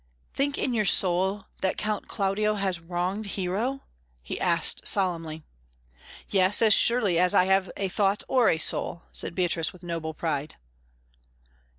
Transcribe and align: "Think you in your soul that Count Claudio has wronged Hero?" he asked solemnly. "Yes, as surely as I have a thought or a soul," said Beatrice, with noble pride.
"Think 0.33 0.57
you 0.57 0.63
in 0.63 0.73
your 0.73 0.83
soul 0.85 1.45
that 1.61 1.77
Count 1.77 2.07
Claudio 2.07 2.55
has 2.55 2.79
wronged 2.79 3.27
Hero?" 3.37 3.81
he 4.23 4.39
asked 4.41 4.87
solemnly. 4.87 5.43
"Yes, 6.27 6.59
as 6.63 6.73
surely 6.73 7.19
as 7.19 7.35
I 7.35 7.45
have 7.45 7.69
a 7.77 7.87
thought 7.87 8.23
or 8.27 8.49
a 8.49 8.57
soul," 8.57 9.03
said 9.11 9.35
Beatrice, 9.35 9.71
with 9.71 9.83
noble 9.83 10.15
pride. 10.15 10.55